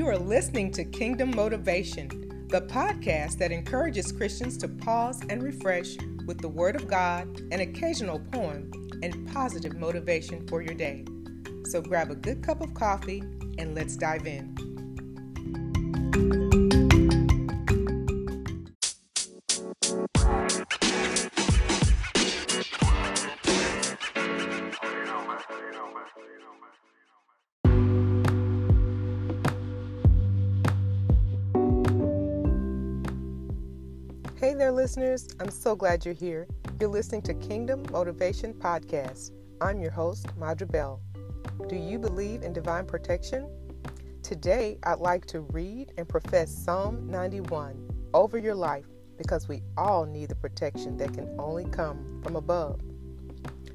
You 0.00 0.08
are 0.08 0.16
listening 0.16 0.70
to 0.72 0.84
Kingdom 0.84 1.30
Motivation, 1.36 2.46
the 2.48 2.62
podcast 2.62 3.36
that 3.36 3.52
encourages 3.52 4.10
Christians 4.12 4.56
to 4.56 4.66
pause 4.66 5.20
and 5.28 5.42
refresh 5.42 5.98
with 6.26 6.38
the 6.38 6.48
Word 6.48 6.74
of 6.74 6.88
God, 6.88 7.42
an 7.52 7.60
occasional 7.60 8.18
poem, 8.18 8.70
and 9.02 9.30
positive 9.30 9.76
motivation 9.76 10.48
for 10.48 10.62
your 10.62 10.72
day. 10.72 11.04
So 11.66 11.82
grab 11.82 12.10
a 12.10 12.14
good 12.14 12.42
cup 12.42 12.62
of 12.62 12.72
coffee 12.72 13.22
and 13.58 13.74
let's 13.74 13.94
dive 13.94 14.26
in. 14.26 14.56
There, 34.60 34.70
listeners. 34.70 35.26
I'm 35.40 35.50
so 35.50 35.74
glad 35.74 36.04
you're 36.04 36.12
here. 36.12 36.46
You're 36.78 36.90
listening 36.90 37.22
to 37.22 37.32
Kingdom 37.32 37.82
Motivation 37.90 38.52
Podcast. 38.52 39.30
I'm 39.62 39.80
your 39.80 39.90
host, 39.90 40.26
Madra 40.38 40.70
Bell. 40.70 41.00
Do 41.66 41.76
you 41.76 41.98
believe 41.98 42.42
in 42.42 42.52
divine 42.52 42.84
protection? 42.84 43.48
Today, 44.22 44.76
I'd 44.82 44.98
like 44.98 45.24
to 45.28 45.40
read 45.40 45.94
and 45.96 46.06
profess 46.06 46.54
Psalm 46.54 47.08
91 47.10 48.10
over 48.12 48.36
your 48.36 48.54
life 48.54 48.84
because 49.16 49.48
we 49.48 49.62
all 49.78 50.04
need 50.04 50.28
the 50.28 50.36
protection 50.36 50.98
that 50.98 51.14
can 51.14 51.34
only 51.38 51.64
come 51.64 52.20
from 52.22 52.36
above. 52.36 52.82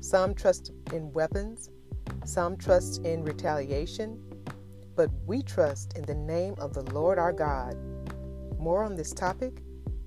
Some 0.00 0.34
trust 0.34 0.72
in 0.92 1.12
weapons, 1.12 1.70
some 2.24 2.56
trust 2.56 3.04
in 3.04 3.22
retaliation, 3.22 4.20
but 4.96 5.10
we 5.26 5.44
trust 5.44 5.96
in 5.96 6.02
the 6.02 6.16
name 6.16 6.56
of 6.58 6.74
the 6.74 6.82
Lord 6.92 7.20
our 7.20 7.32
God. 7.32 7.76
More 8.58 8.82
on 8.82 8.96
this 8.96 9.12
topic 9.12 9.62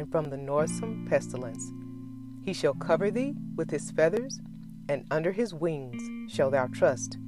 and 0.00 0.10
from 0.10 0.30
the 0.30 0.36
noisome 0.36 1.06
pestilence. 1.08 1.72
He 2.42 2.52
shall 2.54 2.74
cover 2.74 3.10
thee 3.10 3.34
with 3.54 3.70
his 3.70 3.90
feathers, 3.90 4.40
and 4.88 5.04
under 5.10 5.30
his 5.30 5.54
wings 5.54 6.02
shalt 6.32 6.52
thou 6.52 6.66
trust. 6.66 7.18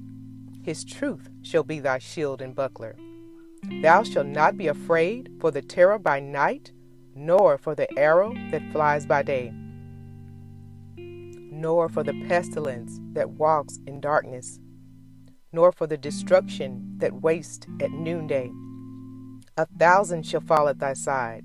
His 0.62 0.82
truth 0.82 1.28
shall 1.42 1.62
be 1.62 1.78
thy 1.78 1.98
shield 1.98 2.40
and 2.40 2.54
buckler. 2.54 2.96
Thou 3.82 4.02
shalt 4.02 4.26
not 4.26 4.56
be 4.56 4.68
afraid 4.68 5.30
for 5.38 5.50
the 5.50 5.62
terror 5.62 5.98
by 5.98 6.18
night, 6.18 6.72
nor 7.14 7.58
for 7.58 7.74
the 7.74 7.86
arrow 7.98 8.34
that 8.50 8.72
flies 8.72 9.04
by 9.04 9.22
day, 9.22 9.52
nor 10.96 11.88
for 11.88 12.02
the 12.02 12.24
pestilence 12.26 12.98
that 13.12 13.30
walks 13.30 13.78
in 13.86 14.00
darkness, 14.00 14.58
nor 15.52 15.72
for 15.72 15.86
the 15.86 15.98
destruction 15.98 16.94
that 16.96 17.20
wastes 17.20 17.66
at 17.80 17.90
noonday. 17.90 18.50
A 19.58 19.66
thousand 19.78 20.26
shall 20.26 20.40
fall 20.40 20.68
at 20.68 20.78
thy 20.78 20.94
side, 20.94 21.44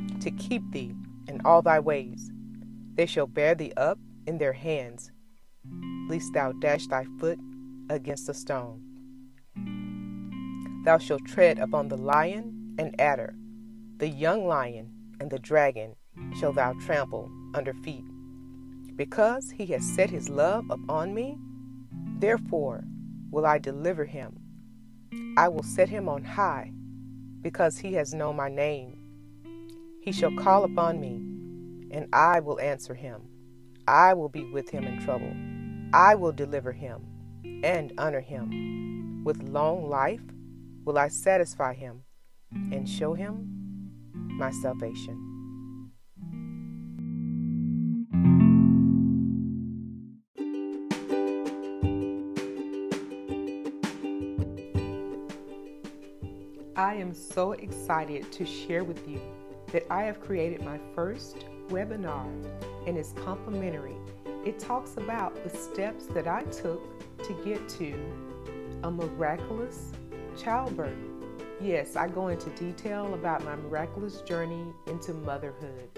to 0.21 0.31
keep 0.31 0.63
thee 0.71 0.93
in 1.27 1.41
all 1.45 1.61
thy 1.61 1.79
ways. 1.79 2.31
They 2.95 3.05
shall 3.05 3.27
bear 3.27 3.55
thee 3.55 3.73
up 3.77 3.99
in 4.25 4.37
their 4.37 4.53
hands, 4.53 5.11
lest 6.09 6.33
thou 6.33 6.51
dash 6.53 6.87
thy 6.87 7.05
foot 7.19 7.39
against 7.89 8.29
a 8.29 8.33
stone. 8.33 8.81
Thou 10.85 10.97
shalt 10.97 11.25
tread 11.25 11.59
upon 11.59 11.89
the 11.89 11.97
lion 11.97 12.75
and 12.79 12.99
adder, 12.99 13.35
the 13.97 14.07
young 14.07 14.47
lion 14.47 14.91
and 15.19 15.29
the 15.29 15.39
dragon 15.39 15.95
shall 16.39 16.53
thou 16.53 16.73
trample 16.73 17.29
under 17.53 17.73
feet. 17.73 18.03
Because 18.95 19.51
he 19.51 19.67
has 19.67 19.83
set 19.83 20.09
his 20.09 20.29
love 20.29 20.65
upon 20.69 21.13
me, 21.13 21.37
therefore 22.17 22.83
will 23.29 23.45
I 23.45 23.57
deliver 23.57 24.05
him. 24.05 24.39
I 25.37 25.47
will 25.47 25.63
set 25.63 25.89
him 25.89 26.09
on 26.09 26.23
high, 26.23 26.71
because 27.41 27.77
he 27.77 27.93
has 27.93 28.13
known 28.13 28.35
my 28.35 28.49
name. 28.49 29.00
He 30.01 30.11
shall 30.11 30.35
call 30.35 30.63
upon 30.63 30.99
me, 30.99 31.21
and 31.91 32.07
I 32.11 32.39
will 32.39 32.59
answer 32.59 32.95
him. 32.95 33.21
I 33.87 34.15
will 34.15 34.29
be 34.29 34.43
with 34.51 34.67
him 34.71 34.83
in 34.83 34.99
trouble. 34.99 35.31
I 35.93 36.15
will 36.15 36.31
deliver 36.31 36.71
him 36.71 37.05
and 37.63 37.93
honor 37.99 38.19
him. 38.19 39.23
With 39.23 39.43
long 39.43 39.87
life 39.87 40.23
will 40.85 40.97
I 40.97 41.07
satisfy 41.07 41.75
him 41.75 42.01
and 42.51 42.89
show 42.89 43.13
him 43.13 43.91
my 44.13 44.49
salvation. 44.49 45.27
I 56.75 56.95
am 56.95 57.13
so 57.13 57.51
excited 57.51 58.31
to 58.31 58.45
share 58.47 58.83
with 58.83 59.07
you 59.07 59.21
that 59.71 59.85
I 59.91 60.03
have 60.03 60.21
created 60.21 60.63
my 60.63 60.79
first 60.93 61.45
webinar 61.69 62.27
and 62.87 62.97
it's 62.97 63.13
complimentary. 63.13 63.95
It 64.45 64.59
talks 64.59 64.97
about 64.97 65.43
the 65.43 65.49
steps 65.49 66.07
that 66.07 66.27
I 66.27 66.43
took 66.43 66.81
to 67.23 67.33
get 67.45 67.69
to 67.69 67.93
a 68.83 68.91
miraculous 68.91 69.91
childbirth. 70.37 70.97
Yes, 71.61 71.95
I 71.95 72.07
go 72.07 72.29
into 72.29 72.49
detail 72.51 73.13
about 73.13 73.43
my 73.43 73.55
miraculous 73.55 74.21
journey 74.21 74.65
into 74.87 75.13
motherhood. 75.13 75.89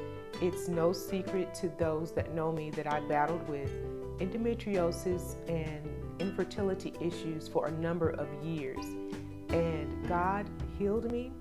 It's 0.41 0.67
no 0.67 0.91
secret 0.91 1.53
to 1.55 1.69
those 1.79 2.11
that 2.13 2.34
know 2.34 2.51
me 2.51 2.69
that 2.72 2.85
I 2.85 3.00
battled 3.01 3.47
with 3.47 3.72
endometriosis 4.19 5.35
and 5.47 5.90
infertility 6.19 6.94
issues 7.00 7.47
for 7.47 7.67
a 7.67 7.72
number 7.72 8.09
of 8.09 8.28
years. 8.44 8.84
And 9.50 10.07
God 10.07 10.50
healed 10.78 11.09
me 11.11 11.31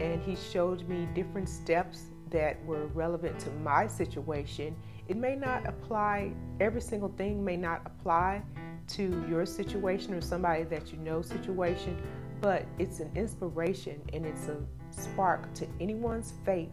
and 0.00 0.22
he 0.22 0.36
showed 0.36 0.88
me 0.88 1.08
different 1.14 1.48
steps 1.48 2.04
that 2.30 2.64
were 2.64 2.86
relevant 2.88 3.38
to 3.40 3.50
my 3.50 3.86
situation. 3.86 4.74
It 5.08 5.16
may 5.16 5.36
not 5.36 5.66
apply, 5.66 6.32
every 6.60 6.80
single 6.80 7.10
thing 7.10 7.44
may 7.44 7.56
not 7.56 7.82
apply 7.86 8.42
to 8.88 9.24
your 9.28 9.46
situation 9.46 10.14
or 10.14 10.20
somebody 10.20 10.64
that 10.64 10.92
you 10.92 10.98
know 10.98 11.22
situation, 11.22 12.02
but 12.40 12.66
it's 12.78 13.00
an 13.00 13.10
inspiration 13.14 14.00
and 14.12 14.26
it's 14.26 14.48
a 14.48 14.56
spark 14.90 15.52
to 15.54 15.66
anyone's 15.80 16.34
faith 16.44 16.70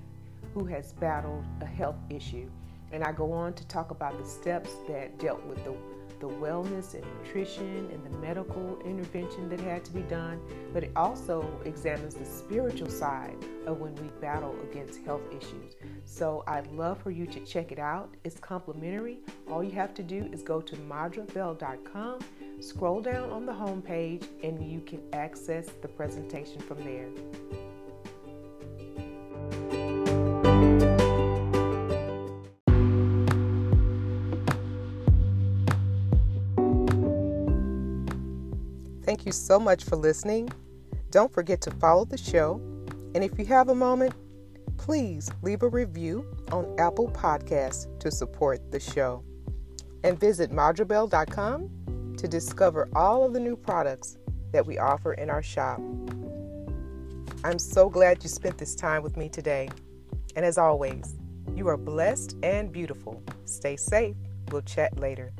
who 0.54 0.66
has 0.66 0.94
battled 0.94 1.46
a 1.62 1.66
health 1.66 1.98
issue. 2.10 2.50
And 2.92 3.04
I 3.04 3.12
go 3.12 3.32
on 3.32 3.54
to 3.54 3.66
talk 3.68 3.92
about 3.92 4.18
the 4.18 4.28
steps 4.28 4.72
that 4.88 5.18
dealt 5.18 5.46
with 5.46 5.64
the 5.64 5.76
the 6.22 6.28
wellness 6.28 6.94
and 6.94 7.04
nutrition 7.18 7.90
and 7.92 8.06
the 8.06 8.18
medical 8.20 8.80
intervention 8.86 9.50
that 9.50 9.60
had 9.60 9.84
to 9.84 9.92
be 9.92 10.02
done, 10.04 10.40
but 10.72 10.84
it 10.84 10.92
also 10.96 11.60
examines 11.66 12.16
the 12.16 12.26
spiritual 12.26 12.90
side 12.90 13.36
of 13.66 13.80
when 13.80 13.94
we 13.96 14.08
battle 14.22 14.56
against 14.72 15.02
health 15.04 15.24
issues. 15.32 15.76
So 16.06 16.44
I'd 16.48 16.72
love 16.72 17.02
for 17.02 17.12
you 17.12 17.26
to 17.26 17.40
check 17.44 17.72
it 17.72 17.80
out. 17.80 18.16
It's 18.24 18.40
complimentary. 18.40 19.20
All 19.50 19.64
you 19.64 19.72
have 19.72 19.94
to 19.96 20.04
do 20.04 20.30
is 20.32 20.44
go 20.44 20.62
to 20.62 20.76
madrabell.com, 20.76 22.20
scroll 22.60 23.02
down 23.02 23.32
on 23.32 23.46
the 23.46 23.54
home 23.54 23.82
page, 23.82 24.24
and 24.44 24.72
you 24.72 24.82
can 24.82 25.02
access 25.14 25.68
the 25.82 25.88
presentation 25.88 26.62
from 26.62 26.84
there. 26.84 27.10
Thank 39.12 39.26
you 39.26 39.34
so 39.34 39.60
much 39.60 39.84
for 39.84 39.98
listening. 39.98 40.50
Don't 41.10 41.34
forget 41.34 41.60
to 41.64 41.72
follow 41.72 42.06
the 42.06 42.18
show. 42.18 42.62
And 43.14 43.26
if 43.26 43.38
you 43.38 43.44
have 43.44 43.68
a 43.68 43.76
moment, 43.76 44.14
please 44.78 45.30
leave 45.42 45.64
a 45.64 45.68
review 45.68 46.26
on 46.50 46.74
Apple 46.80 47.10
Podcasts 47.10 47.88
to 48.00 48.10
support 48.10 48.72
the 48.72 48.80
show. 48.80 49.22
And 50.06 50.18
visit 50.18 50.50
madrabell.com 50.50 52.16
to 52.20 52.28
discover 52.30 52.88
all 52.96 53.26
of 53.26 53.34
the 53.34 53.42
new 53.42 53.58
products 53.58 54.18
that 54.54 54.66
we 54.66 54.78
offer 54.78 55.12
in 55.12 55.30
our 55.30 55.44
shop. 55.44 55.82
I'm 57.44 57.60
so 57.60 57.90
glad 57.90 58.24
you 58.24 58.30
spent 58.30 58.58
this 58.58 58.76
time 58.76 59.04
with 59.04 59.18
me 59.18 59.28
today. 59.28 59.68
And 60.38 60.46
as 60.46 60.58
always, 60.58 61.18
you 61.54 61.68
are 61.68 61.76
blessed 61.76 62.38
and 62.44 62.72
beautiful. 62.72 63.22
Stay 63.44 63.76
safe. 63.76 64.16
We'll 64.52 64.62
chat 64.62 64.98
later. 65.02 65.34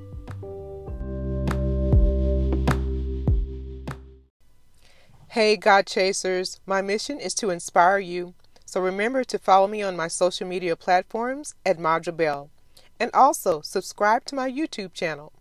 Hey, 5.32 5.56
God 5.56 5.86
Chasers. 5.86 6.60
My 6.66 6.82
mission 6.82 7.18
is 7.18 7.34
to 7.36 7.52
inspire 7.52 8.00
you. 8.00 8.34
So 8.66 8.82
remember 8.82 9.24
to 9.24 9.40
follow 9.40 9.66
me 9.66 9.82
on 9.82 9.96
my 9.96 10.10
social 10.10 10.46
media 10.46 10.76
platforms 10.76 11.56
at 11.66 11.78
Madra 11.78 12.14
Bell. 12.14 12.50
And 13.00 13.10
also 13.14 13.62
subscribe 13.62 14.26
to 14.26 14.36
my 14.36 14.52
YouTube 14.52 14.94
channel. 14.94 15.32